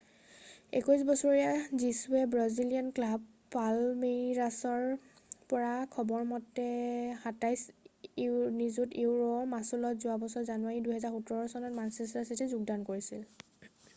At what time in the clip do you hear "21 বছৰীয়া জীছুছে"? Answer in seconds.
0.77-2.21